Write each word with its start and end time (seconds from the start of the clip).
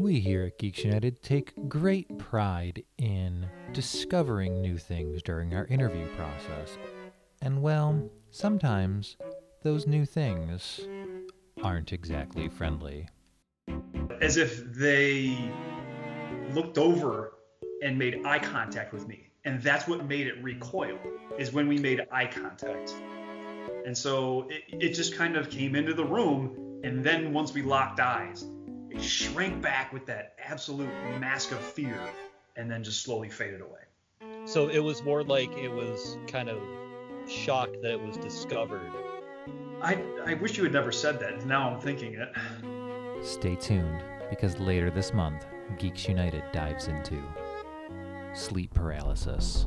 We 0.00 0.18
here 0.18 0.44
at 0.44 0.58
Geeks 0.58 0.82
United 0.82 1.22
take 1.22 1.68
great 1.68 2.16
pride 2.16 2.84
in 2.96 3.46
discovering 3.74 4.62
new 4.62 4.78
things 4.78 5.22
during 5.22 5.54
our 5.54 5.66
interview 5.66 6.06
process. 6.16 6.78
And 7.42 7.60
well, 7.60 8.08
sometimes 8.30 9.18
those 9.62 9.86
new 9.86 10.06
things 10.06 10.80
aren't 11.62 11.92
exactly 11.92 12.48
friendly. 12.48 13.10
As 14.22 14.38
if 14.38 14.72
they 14.72 15.38
looked 16.54 16.78
over 16.78 17.34
and 17.82 17.98
made 17.98 18.24
eye 18.24 18.38
contact 18.38 18.94
with 18.94 19.06
me. 19.06 19.28
And 19.44 19.62
that's 19.62 19.86
what 19.86 20.06
made 20.06 20.26
it 20.26 20.42
recoil, 20.42 20.98
is 21.38 21.52
when 21.52 21.68
we 21.68 21.76
made 21.76 22.06
eye 22.10 22.24
contact. 22.24 22.94
And 23.84 23.96
so 23.96 24.48
it, 24.48 24.62
it 24.82 24.88
just 24.94 25.14
kind 25.14 25.36
of 25.36 25.50
came 25.50 25.76
into 25.76 25.92
the 25.92 26.06
room. 26.06 26.80
And 26.84 27.04
then 27.04 27.34
once 27.34 27.52
we 27.52 27.60
locked 27.60 28.00
eyes, 28.00 28.46
it 28.90 29.02
shrank 29.02 29.62
back 29.62 29.92
with 29.92 30.06
that 30.06 30.34
absolute 30.44 30.90
mask 31.18 31.52
of 31.52 31.60
fear 31.60 32.00
and 32.56 32.70
then 32.70 32.82
just 32.82 33.02
slowly 33.02 33.28
faded 33.28 33.60
away. 33.60 33.80
So 34.44 34.68
it 34.68 34.80
was 34.80 35.02
more 35.02 35.22
like 35.22 35.52
it 35.56 35.70
was 35.70 36.18
kind 36.26 36.48
of 36.48 36.60
shocked 37.28 37.76
that 37.82 37.92
it 37.92 38.00
was 38.00 38.16
discovered. 38.16 38.90
I, 39.82 40.02
I 40.26 40.34
wish 40.34 40.56
you 40.56 40.64
had 40.64 40.72
never 40.72 40.92
said 40.92 41.20
that. 41.20 41.46
Now 41.46 41.70
I'm 41.70 41.80
thinking 41.80 42.14
it. 42.14 43.24
Stay 43.24 43.54
tuned 43.54 44.02
because 44.28 44.58
later 44.58 44.90
this 44.90 45.12
month, 45.12 45.46
Geeks 45.78 46.08
United 46.08 46.42
dives 46.52 46.88
into 46.88 47.22
sleep 48.34 48.74
paralysis. 48.74 49.66